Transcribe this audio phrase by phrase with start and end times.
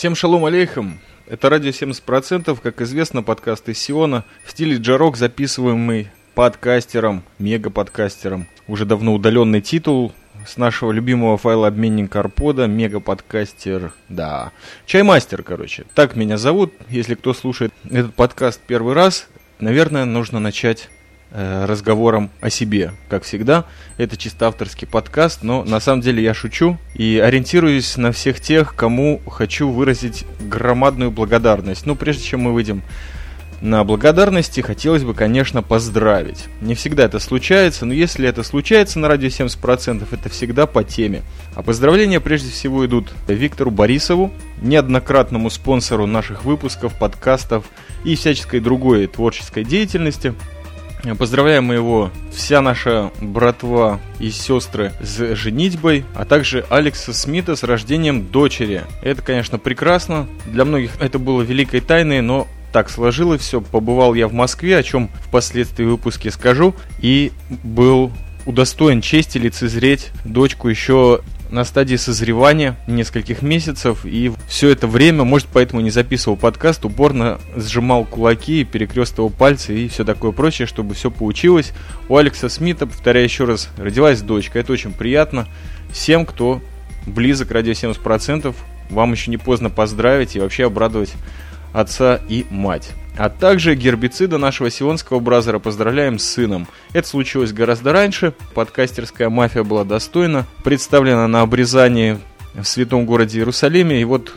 [0.00, 0.98] Всем шалом алейхам.
[1.26, 8.46] Это радио 70%, как известно, подкаст из Сиона в стиле джарок, записываемый подкастером, мега-подкастером.
[8.66, 10.14] Уже давно удаленный титул
[10.46, 14.52] с нашего любимого файлообменника Арпода, мега-подкастер, да,
[14.86, 15.84] чаймастер, короче.
[15.94, 16.72] Так меня зовут.
[16.88, 19.28] Если кто слушает этот подкаст первый раз,
[19.58, 20.88] наверное, нужно начать
[21.32, 22.92] разговором о себе.
[23.08, 23.66] Как всегда,
[23.98, 28.74] это чисто авторский подкаст, но на самом деле я шучу и ориентируюсь на всех тех,
[28.74, 31.86] кому хочу выразить громадную благодарность.
[31.86, 32.82] Ну, прежде чем мы выйдем
[33.60, 36.46] на благодарности, хотелось бы, конечно, поздравить.
[36.62, 41.22] Не всегда это случается, но если это случается на радио 70%, это всегда по теме.
[41.54, 47.66] А поздравления прежде всего идут Виктору Борисову, неоднократному спонсору наших выпусков, подкастов
[48.02, 50.34] и всяческой другой творческой деятельности–
[51.18, 58.26] Поздравляем его, вся наша братва и сестры с женитьбой, а также Алекса Смита с рождением
[58.26, 58.82] дочери.
[59.02, 60.26] Это, конечно, прекрасно.
[60.46, 63.60] Для многих это было великой тайной, но так сложилось все.
[63.60, 68.12] Побывал я в Москве, о чем впоследствии в выпуске скажу, и был
[68.46, 75.48] удостоен чести лицезреть дочку еще на стадии созревания нескольких месяцев, и все это время, может,
[75.52, 81.10] поэтому не записывал подкаст, упорно сжимал кулаки, перекрестывал пальцы и все такое прочее, чтобы все
[81.10, 81.72] получилось.
[82.08, 85.48] У Алекса Смита, повторяю еще раз, родилась дочка, это очень приятно.
[85.92, 86.62] Всем, кто
[87.06, 88.54] близок радио 70%,
[88.90, 91.14] вам еще не поздно поздравить и вообще обрадовать
[91.72, 92.92] отца и мать.
[93.16, 96.66] А также гербицида нашего сионского бразера поздравляем с сыном.
[96.92, 98.34] Это случилось гораздо раньше.
[98.54, 100.46] Подкастерская мафия была достойна.
[100.64, 102.18] Представлена на обрезании
[102.54, 104.00] в святом городе Иерусалиме.
[104.00, 104.32] И вот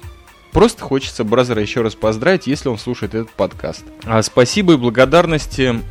[0.54, 3.84] Просто хочется Бразера еще раз поздравить, если он слушает этот подкаст.
[4.06, 5.82] А спасибо и благодарности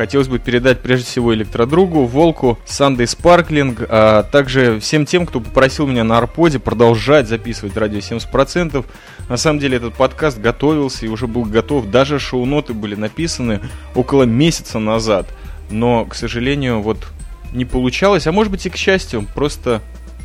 [0.00, 5.86] хотелось бы передать прежде всего электродругу, Волку, Сандей Спарклинг, а также всем тем, кто попросил
[5.86, 8.82] меня на Арподе продолжать записывать радио 70%.
[9.28, 13.60] На самом деле этот подкаст готовился и уже был готов, даже шоу-ноты были написаны
[13.94, 15.26] около месяца назад.
[15.68, 17.08] Но, к сожалению, вот
[17.52, 19.82] не получалось, а может быть и к счастью, просто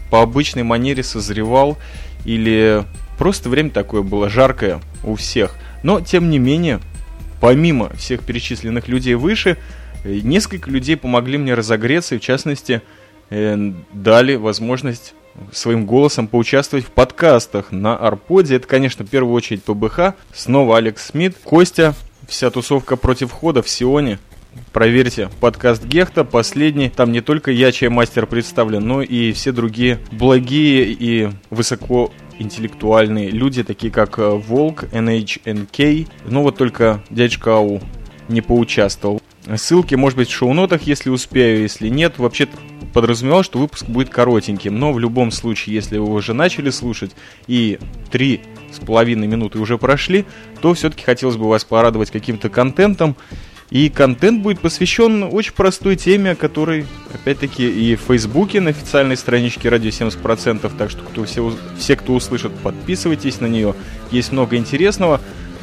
[0.10, 1.78] по обычной манере созревал
[2.24, 2.86] или
[3.18, 5.54] просто время такое было жаркое у всех.
[5.84, 6.80] Но, тем не менее,
[7.42, 9.58] помимо всех перечисленных людей выше,
[10.04, 12.82] э, несколько людей помогли мне разогреться и, в частности,
[13.30, 15.14] э, дали возможность
[15.52, 18.56] своим голосом поучаствовать в подкастах на Арподе.
[18.56, 20.14] Это, конечно, в первую очередь ПБХ.
[20.34, 21.94] Снова Алекс Смит, Костя,
[22.28, 24.20] вся тусовка против входа в Сионе.
[24.72, 26.90] Проверьте, подкаст Гехта, последний.
[26.90, 33.30] Там не только я, чей мастер представлен, но и все другие благие и высоко интеллектуальные
[33.30, 36.08] люди, такие как э, Волк, NHNK.
[36.26, 37.82] Ну вот только дядечка Ау
[38.28, 39.22] не поучаствовал.
[39.56, 42.18] Ссылки, может быть, в шоу-нотах, если успею, если нет.
[42.18, 42.48] Вообще
[42.94, 47.12] подразумевал, что выпуск будет коротеньким, но в любом случае, если вы уже начали слушать
[47.46, 47.78] и
[48.10, 48.42] три
[48.72, 50.26] с половиной минуты уже прошли,
[50.62, 53.16] то все-таки хотелось бы вас порадовать каким-то контентом.
[53.72, 59.18] И контент будет посвящен очень простой теме, о которой, опять-таки, и в Фейсбуке на официальной
[59.18, 63.74] страничке радио 70%, так что кто, все, все, кто услышат, подписывайтесь на нее.
[64.12, 65.20] Есть много интересного.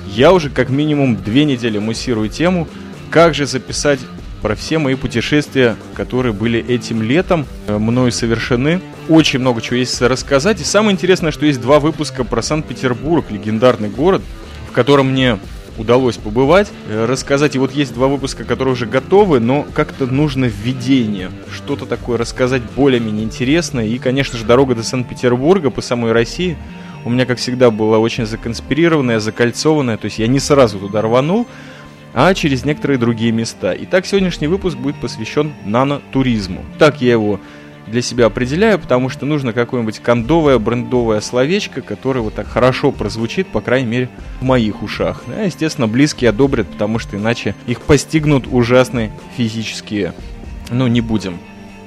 [0.09, 2.67] Я уже как минимум две недели муссирую тему,
[3.11, 4.01] как же записать
[4.43, 8.81] про все мои путешествия, которые были этим летом э, мною совершены.
[9.09, 10.61] Очень много чего есть рассказать.
[10.61, 14.23] И самое интересное, что есть два выпуска про Санкт-Петербург, легендарный город,
[14.69, 15.39] в котором мне
[15.79, 17.57] удалось побывать, э, рассказать.
[17.57, 22.63] И вот есть два выпуска, которые уже готовы, но как-то нужно введение, что-то такое рассказать
[22.77, 23.87] более-менее интересное.
[23.87, 26.57] И, конечно же, дорога до Санкт-Петербурга по самой России
[27.05, 29.97] у меня, как всегда, была очень законспирированная, закольцованная.
[29.97, 31.47] То есть я не сразу туда рванул,
[32.15, 33.75] а через некоторые другие места.
[33.81, 36.65] Итак, сегодняшний выпуск будет посвящен нанотуризму.
[36.79, 37.41] Так я его
[37.87, 43.49] для себя определяю, потому что нужно какое-нибудь кондовое, брендовое словечко, которое вот так хорошо прозвучит,
[43.49, 44.09] по крайней мере,
[44.41, 45.23] в моих ушах.
[45.27, 50.15] Да, естественно, близкие одобрят, потому что иначе их постигнут ужасные физические...
[50.71, 51.39] Ну, не будем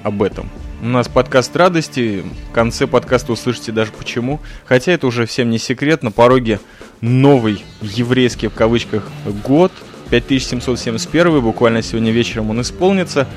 [0.03, 0.49] об этом.
[0.81, 2.23] У нас подкаст радости.
[2.49, 4.39] В конце подкаста услышите даже почему.
[4.65, 6.03] Хотя это уже всем не секрет.
[6.03, 6.59] На пороге
[7.01, 9.09] новый еврейский в кавычках
[9.43, 9.71] год.
[10.11, 11.41] 5771.
[11.41, 13.27] Буквально сегодня вечером он исполнится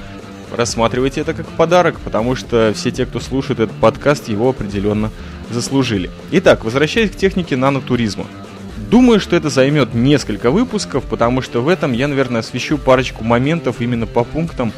[0.57, 5.11] рассматривайте это как подарок, потому что все те, кто слушает этот подкаст, его определенно
[5.51, 6.11] заслужили.
[6.33, 8.27] Итак, возвращаясь к технике нанотуризма.
[8.91, 13.81] Думаю, что это займет несколько выпусков, потому что в этом я, наверное, освещу парочку моментов
[13.81, 14.73] именно по пунктам,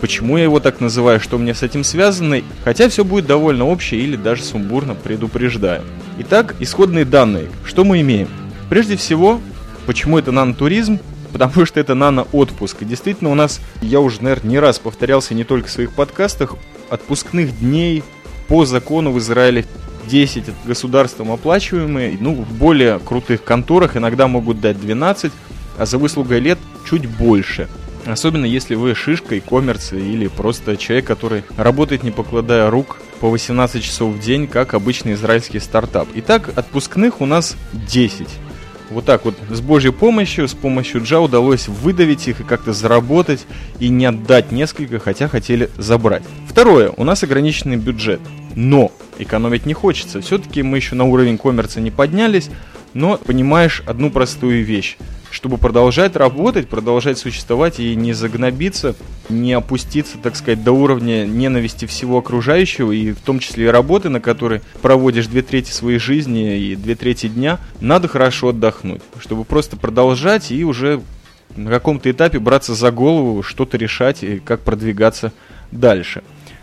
[0.00, 4.00] почему я его так называю, что мне с этим связано, хотя все будет довольно общее
[4.00, 5.82] или даже сумбурно, предупреждаю.
[6.18, 7.48] Итак, исходные данные.
[7.66, 8.28] Что мы имеем?
[8.70, 9.40] Прежде всего,
[9.86, 11.00] почему это нанотуризм?
[11.34, 12.82] Потому что это нано-отпуск.
[12.82, 16.54] И действительно у нас, я уже, наверное, не раз повторялся не только в своих подкастах,
[16.90, 18.04] отпускных дней
[18.46, 19.64] по закону в Израиле
[20.06, 25.32] 10 государством оплачиваемые, ну, в более крутых конторах иногда могут дать 12,
[25.76, 26.58] а за выслугой лет
[26.88, 27.68] чуть больше.
[28.06, 33.28] Особенно если вы шишка и коммерция или просто человек, который работает не покладая рук по
[33.28, 36.06] 18 часов в день, как обычный израильский стартап.
[36.14, 38.28] Итак, отпускных у нас 10.
[38.90, 43.46] Вот так вот с божьей помощью, с помощью Джа удалось выдавить их и как-то заработать
[43.80, 46.22] и не отдать несколько, хотя хотели забрать.
[46.48, 48.20] Второе, у нас ограниченный бюджет.
[48.54, 50.20] Но экономить не хочется.
[50.20, 52.50] Все-таки мы еще на уровень коммерции не поднялись,
[52.92, 54.96] но понимаешь одну простую вещь.
[55.34, 58.94] Чтобы продолжать работать, продолжать существовать и не загнобиться,
[59.28, 64.10] не опуститься, так сказать, до уровня ненависти всего окружающего, и в том числе и работы,
[64.10, 69.44] на которой проводишь две трети своей жизни и две трети дня, надо хорошо отдохнуть, чтобы
[69.44, 71.00] просто продолжать и уже
[71.56, 75.32] на каком-то этапе браться за голову, что-то решать и как продвигаться
[75.72, 76.22] дальше.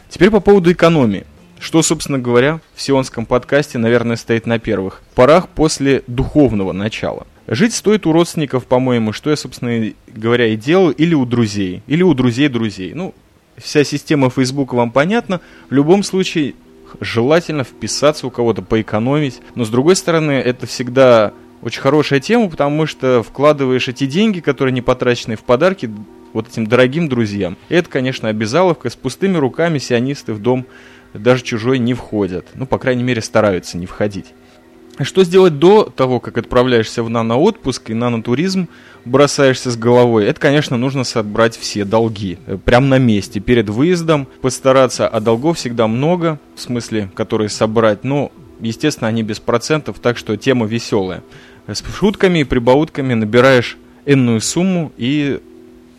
[0.09, 1.25] Теперь по поводу экономии.
[1.59, 7.27] Что, собственно говоря, в сионском подкасте, наверное, стоит на первых порах после духовного начала.
[7.51, 12.01] Жить стоит у родственников, по-моему, что я, собственно говоря, и делал, или у друзей, или
[12.01, 12.93] у друзей друзей.
[12.93, 13.13] Ну,
[13.57, 15.41] вся система Facebook вам понятна.
[15.69, 16.53] В любом случае,
[17.01, 19.41] желательно вписаться у кого-то, поэкономить.
[19.55, 24.71] Но, с другой стороны, это всегда очень хорошая тема, потому что вкладываешь эти деньги, которые
[24.71, 25.91] не потрачены в подарки,
[26.31, 27.57] вот этим дорогим друзьям.
[27.67, 28.89] И это, конечно, обязаловка.
[28.89, 30.65] С пустыми руками сионисты в дом
[31.13, 32.47] даже чужой не входят.
[32.53, 34.27] Ну, по крайней мере, стараются не входить.
[34.99, 38.67] Что сделать до того, как отправляешься в нано-отпуск и нано-туризм,
[39.05, 40.25] бросаешься с головой?
[40.25, 42.37] Это, конечно, нужно собрать все долги.
[42.45, 44.27] Э, прямо на месте, перед выездом.
[44.41, 48.03] Постараться, а долгов всегда много, в смысле, которые собрать.
[48.03, 51.23] Но, естественно, они без процентов, так что тема веселая.
[51.67, 55.39] С шутками и прибаутками набираешь энную сумму и,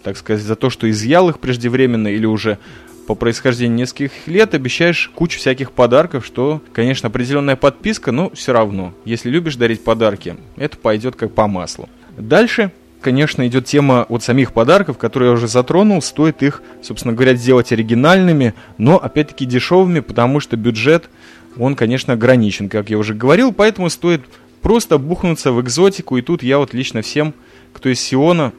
[0.03, 2.59] так сказать, за то, что изъял их преждевременно или уже
[3.07, 8.95] по происхождению нескольких лет обещаешь кучу всяких подарков, что, конечно, определенная подписка, но все равно.
[9.05, 11.89] Если любишь дарить подарки, это пойдет как по маслу.
[12.17, 12.71] Дальше,
[13.01, 16.01] конечно, идет тема вот самих подарков, которые я уже затронул.
[16.01, 21.11] Стоит их, собственно говоря, сделать оригинальными, но, опять-таки, дешевыми, потому что бюджет,
[21.59, 24.23] он, конечно, ограничен, как я уже говорил, поэтому стоит
[24.63, 26.17] просто бухнуться в экзотику.
[26.17, 27.35] И тут я вот лично всем,
[27.73, 28.53] кто из Сиона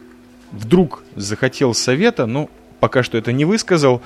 [0.51, 2.50] вдруг захотел совета, но
[2.80, 4.01] пока что это не высказал,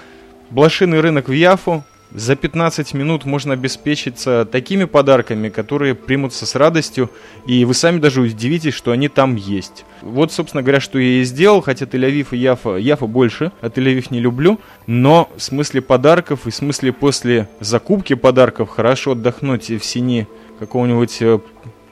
[0.50, 1.84] Блошиный рынок в Яфу.
[2.14, 7.12] За 15 минут можно обеспечиться такими подарками, которые примутся с радостью,
[7.46, 9.84] и вы сами даже удивитесь, что они там есть.
[10.02, 14.08] Вот, собственно говоря, что я и сделал, хотя Тель-Авив и Яфа, Яфа больше, а Тель-Авив
[14.12, 14.58] не люблю,
[14.88, 20.28] но в смысле подарков и в смысле после закупки подарков хорошо отдохнуть в сине
[20.60, 21.40] какого-нибудь э,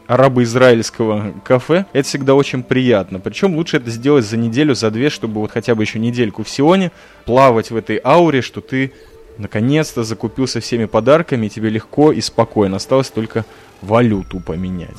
[0.07, 3.19] арабо-израильского кафе, это всегда очень приятно.
[3.19, 6.49] Причем лучше это сделать за неделю, за две, чтобы вот хотя бы еще недельку в
[6.49, 6.91] Сионе
[7.25, 8.91] плавать в этой ауре, что ты
[9.37, 12.77] наконец-то закупился всеми подарками, и тебе легко и спокойно.
[12.77, 13.45] Осталось только
[13.81, 14.97] валюту поменять.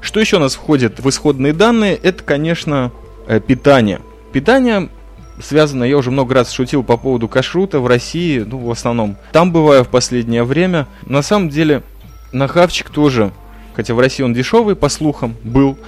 [0.00, 1.96] Что еще у нас входит в исходные данные?
[1.96, 2.92] Это, конечно,
[3.26, 4.00] э, питание.
[4.32, 4.90] Питание
[5.42, 9.16] связано, я уже много раз шутил по поводу кашрута в России, ну, в основном.
[9.32, 10.86] Там бываю в последнее время.
[11.06, 11.82] На самом деле,
[12.32, 13.32] на хавчик тоже
[13.78, 15.78] хотя в России он дешевый, по слухам, был,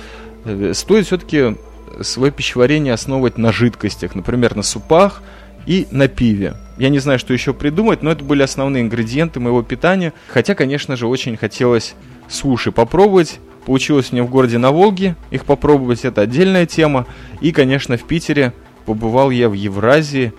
[0.44, 1.56] э, стоит все-таки
[2.02, 5.22] свое пищеварение основывать на жидкостях, например, на супах
[5.66, 6.54] и на пиве.
[6.78, 10.12] Я не знаю, что еще придумать, но это были основные ингредиенты моего питания.
[10.28, 11.96] Хотя, конечно же, очень хотелось
[12.28, 13.40] суши попробовать.
[13.66, 17.06] Получилось мне в городе на Волге их попробовать, это отдельная тема.
[17.40, 18.52] И, конечно, в Питере
[18.86, 20.32] побывал я в Евразии.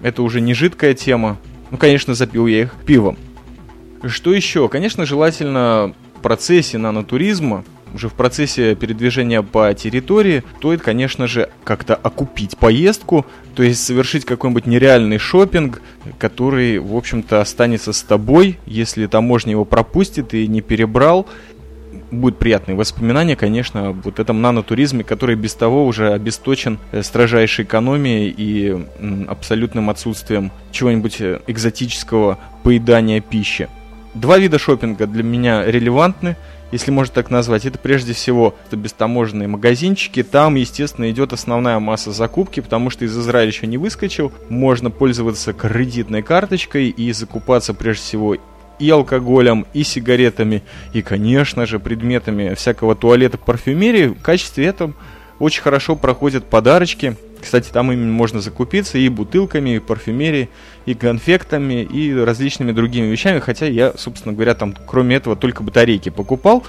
[0.00, 1.36] Это уже не жидкая тема.
[1.70, 3.18] Ну, конечно, запил я их пивом.
[4.06, 4.70] Что еще?
[4.70, 12.56] Конечно, желательно процессе нанотуризма, уже в процессе передвижения по территории, стоит, конечно же, как-то окупить
[12.56, 15.82] поездку, то есть совершить какой-нибудь нереальный шопинг,
[16.16, 21.26] который, в общем-то, останется с тобой, если таможня его пропустит и не перебрал.
[22.10, 28.34] Будут приятные воспоминания, конечно, об вот этом нанотуризме, который без того уже обесточен строжайшей экономией
[28.34, 28.82] и
[29.28, 33.68] абсолютным отсутствием чего-нибудь э, экзотического поедания пищи.
[34.14, 36.36] Два вида шопинга для меня релевантны,
[36.70, 37.66] если можно так назвать.
[37.66, 40.22] Это прежде всего это бестаможенные магазинчики.
[40.22, 44.32] Там, естественно, идет основная масса закупки, потому что из Израиля еще не выскочил.
[44.48, 48.36] Можно пользоваться кредитной карточкой и закупаться прежде всего
[48.78, 54.08] и алкоголем, и сигаретами, и, конечно же, предметами всякого туалета, парфюмерии.
[54.08, 54.94] В качестве этого
[55.38, 60.48] очень хорошо проходят подарочки– кстати, там именно можно закупиться и бутылками, и парфюмерией,
[60.86, 63.38] и конфектами, и различными другими вещами.
[63.38, 66.64] Хотя я, собственно говоря, там кроме этого только батарейки покупал.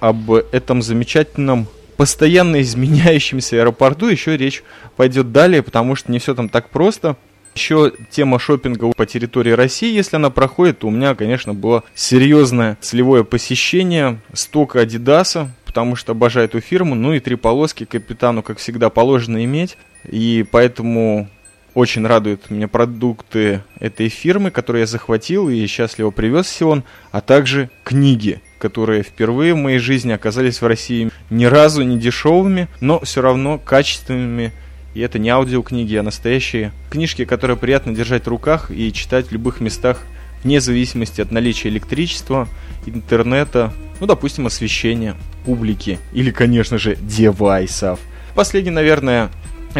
[0.00, 1.66] Об этом замечательном
[1.96, 4.62] постоянно изменяющемся аэропорту еще речь
[4.96, 7.16] пойдет далее, потому что не все там так просто.
[7.54, 12.76] Еще тема шопинга по территории России, если она проходит, то у меня, конечно, было серьезное
[12.80, 18.56] целевое посещение стока Адидаса, потому что обожаю эту фирму, ну и три полоски капитану, как
[18.56, 19.76] всегда, положено иметь,
[20.10, 21.28] и поэтому
[21.74, 27.20] очень радуют меня продукты этой фирмы, которые я захватил и счастливо привез в Сион, а
[27.20, 32.98] также книги, которые впервые в моей жизни оказались в России ни разу не дешевыми, но
[33.00, 34.52] все равно качественными.
[34.94, 39.32] И это не аудиокниги, а настоящие книжки, которые приятно держать в руках и читать в
[39.32, 40.02] любых местах,
[40.42, 42.48] вне зависимости от наличия электричества,
[42.86, 45.14] интернета, ну, допустим, освещения,
[45.48, 48.00] публики или, конечно же, девайсов.
[48.34, 49.30] Последний, наверное,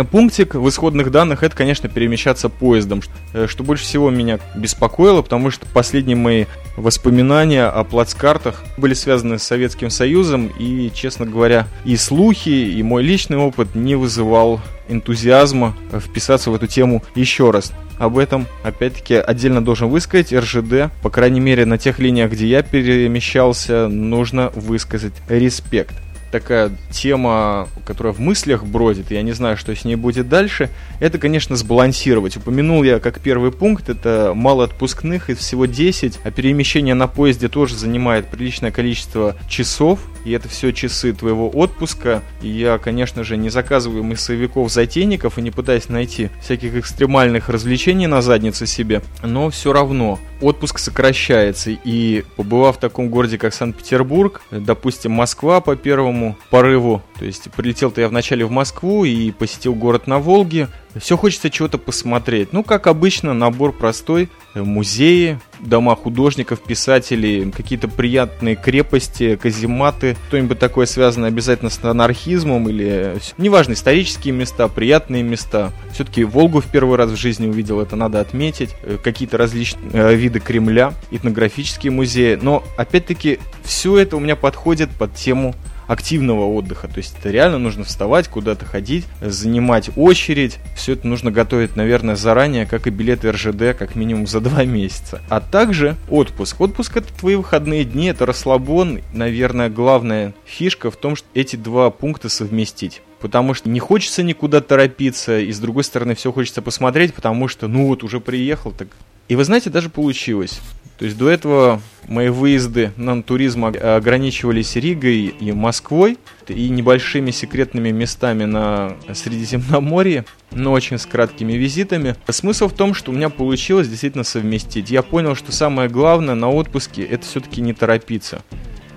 [0.05, 3.03] пунктик в исходных данных это, конечно, перемещаться поездом,
[3.33, 6.45] э, что больше всего меня беспокоило, потому что последние мои
[6.77, 13.03] воспоминания о плацкартах были связаны с Советским Союзом, и, честно говоря, и слухи, и мой
[13.03, 17.73] личный опыт не вызывал энтузиазма вписаться в эту тему еще раз.
[17.99, 20.93] Об этом, опять-таки, отдельно должен высказать РЖД.
[21.03, 25.95] По крайней мере, на тех линиях, где я перемещался, нужно высказать респект
[26.31, 30.71] такая тема, которая в мыслях бродит, я не знаю, что с ней будет дальше,
[31.01, 32.37] это, конечно, сбалансировать.
[32.37, 37.49] Упомянул я как первый пункт, это мало отпускных, из всего 10, а перемещение на поезде
[37.49, 42.23] тоже занимает приличное количество часов, и это все часы твоего отпуска.
[42.43, 48.23] И я, конечно же, не заказываю массовиков-затейников и не пытаюсь найти всяких экстремальных развлечений на
[48.23, 51.71] заднице себе, но все равно отпуск сокращается.
[51.71, 58.01] И побывав в таком городе, как Санкт-Петербург, допустим, Москва по первому порыву, то есть прилетел-то
[58.01, 62.53] я вначале в Москву и посетил город на Волге, все хочется чего-то посмотреть.
[62.53, 64.29] Ну, как обычно, набор простой.
[64.55, 73.19] Музеи, дома художников, писателей, какие-то приятные крепости, казематы, что-нибудь такое связанное обязательно с анархизмом или...
[73.37, 75.73] Неважно, исторические места, приятные места.
[75.93, 78.71] Все-таки Волгу в первый раз в жизни увидел, это надо отметить.
[78.83, 82.39] Э, какие-то различные э, виды Кремля, этнографические музеи.
[82.41, 85.55] Но, опять-таки, все это у меня подходит под тему
[85.89, 86.87] активного отдыха.
[86.87, 90.59] То есть это реально нужно вставать, куда-то ходить, занимать очередь.
[90.77, 95.21] Все это нужно готовить, наверное, заранее, как и билеты РЖД, как минимум за два месяца.
[95.29, 96.61] А также отпуск.
[96.61, 99.01] Отпуск это твои выходные дни, это расслабон.
[99.13, 104.61] Наверное, главная фишка в том, что эти два пункта совместить потому что не хочется никуда
[104.61, 108.87] торопиться, и с другой стороны все хочется посмотреть, потому что, ну вот, уже приехал, так...
[109.27, 110.61] И вы знаете, даже получилось.
[110.99, 117.91] То есть до этого мои выезды на туризм ограничивались Ригой и Москвой и небольшими секретными
[117.91, 122.17] местами на Средиземноморье, но очень с краткими визитами.
[122.29, 124.91] Смысл в том, что у меня получилось действительно совместить.
[124.91, 128.43] Я понял, что самое главное на отпуске это все-таки не торопиться.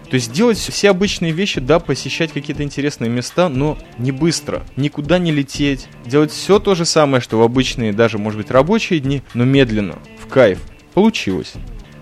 [0.10, 5.20] То есть делать все обычные вещи, да, посещать какие-то интересные места, но не быстро, никуда
[5.20, 5.88] не лететь.
[6.06, 10.00] Делать все то же самое, что в обычные, даже, может быть, рабочие дни, но медленно,
[10.22, 10.60] в кайф.
[10.94, 11.54] Получилось.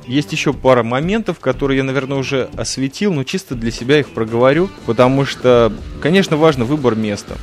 [0.10, 4.68] Есть еще пара моментов, которые я, наверное, уже осветил, но чисто для себя их проговорю,
[4.88, 7.38] потому что, конечно, важно выбор места.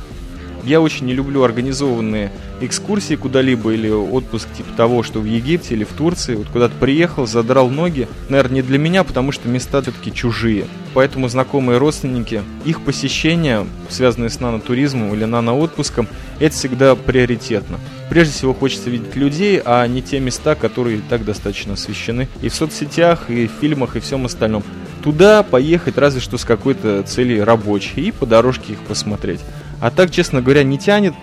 [0.67, 5.85] Я очень не люблю организованные экскурсии куда-либо или отпуск типа того, что в Египте или
[5.85, 6.35] в Турции.
[6.35, 8.09] Вот куда-то приехал, задрал ноги.
[8.27, 10.65] Наверное, не для меня, потому что места все-таки чужие.
[10.93, 16.09] Поэтому знакомые родственники, их посещение, связанные с нанотуризмом или наноотпуском,
[16.41, 17.79] это всегда приоритетно.
[18.09, 22.49] Прежде всего хочется видеть людей, а не те места, которые и так достаточно освещены и
[22.49, 24.65] в соцсетях, и в фильмах, и всем остальном.
[25.01, 29.39] Туда поехать разве что с какой-то целью рабочей и по дорожке их посмотреть.
[29.79, 31.13] А так, честно говоря, не тянет,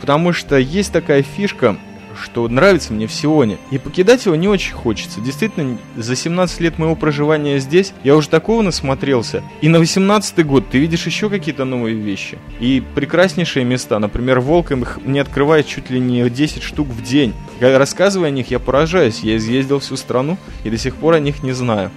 [0.00, 1.76] потому что есть такая фишка,
[2.20, 3.58] что нравится мне в Сионе.
[3.70, 5.20] И покидать его не очень хочется.
[5.20, 9.42] Действительно, за 17 лет моего проживания здесь я уже такого насмотрелся.
[9.60, 12.38] И на 18 год ты видишь еще какие-то новые вещи.
[12.60, 13.98] И прекраснейшие места.
[13.98, 17.34] Например, Волк их мне открывает чуть ли не 10 штук в день.
[17.60, 19.20] Рассказывая о них, я поражаюсь.
[19.20, 21.90] Я изъездил всю страну и до сих пор о них не знаю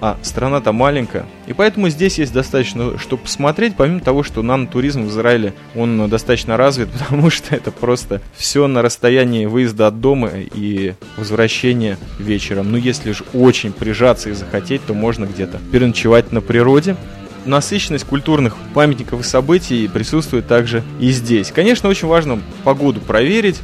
[0.00, 1.26] а страна-то маленькая.
[1.46, 6.56] И поэтому здесь есть достаточно, что посмотреть, помимо того, что нанотуризм в Израиле, он достаточно
[6.56, 12.72] развит, потому что это просто все на расстоянии выезда от дома и возвращения вечером.
[12.72, 16.96] Ну, если же очень прижаться и захотеть, то можно где-то переночевать на природе
[17.48, 21.50] насыщенность культурных памятников и событий присутствует также и здесь.
[21.50, 23.60] Конечно, очень важно погоду проверить.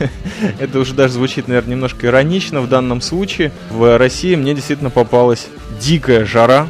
[0.58, 3.52] Это уже даже звучит, наверное, немножко иронично в данном случае.
[3.70, 5.46] В России мне действительно попалась
[5.80, 6.68] дикая жара,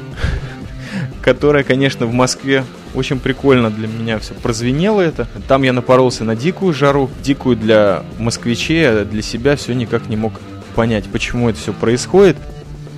[1.23, 5.29] которая, конечно, в Москве очень прикольно для меня все прозвенело это.
[5.47, 10.17] Там я напоролся на дикую жару, дикую для москвичей, а для себя все никак не
[10.17, 10.33] мог
[10.75, 12.37] понять, почему это все происходит.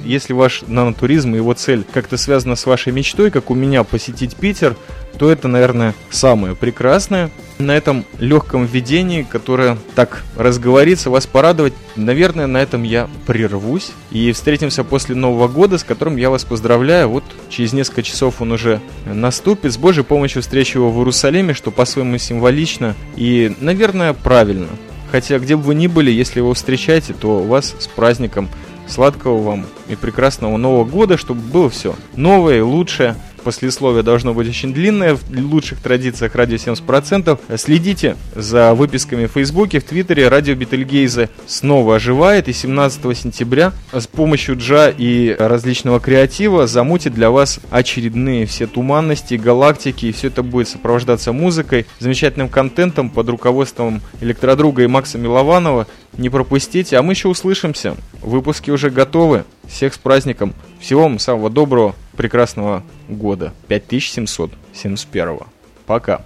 [0.04, 4.36] Если ваш нанотуризм и его цель как-то связана с вашей мечтой, как у меня посетить
[4.36, 4.76] Питер,
[5.18, 7.30] то это, наверное, самое прекрасное.
[7.58, 13.92] На этом легком введении, которое так разговорится, вас порадовать, наверное, на этом я прервусь.
[14.10, 17.10] И встретимся после Нового года, с которым я вас поздравляю.
[17.10, 19.74] Вот через несколько часов он уже наступит.
[19.74, 24.68] С Божьей помощью встречу его в Иерусалиме, что по-своему символично и, наверное, правильно.
[25.10, 28.48] Хотя, где бы вы ни были, если вы встречаете, то вас с праздником
[28.90, 34.48] сладкого вам и прекрасного Нового года, чтобы было все новое и лучшее послесловие должно быть
[34.48, 37.38] очень длинное, в лучших традициях радио 70%.
[37.56, 40.28] Следите за выписками в Фейсбуке, в Твиттере.
[40.28, 47.30] Радио Бетельгейзе снова оживает, и 17 сентября с помощью джа и различного креатива замутит для
[47.30, 54.00] вас очередные все туманности, галактики, и все это будет сопровождаться музыкой, замечательным контентом под руководством
[54.20, 55.86] электродруга и Макса Милованова.
[56.16, 57.96] Не пропустите, а мы еще услышимся.
[58.20, 59.44] Выпуски уже готовы.
[59.68, 60.54] Всех с праздником.
[60.80, 63.54] Всего вам самого доброго, прекрасного года.
[63.68, 65.38] 5771.
[65.86, 66.20] Пока.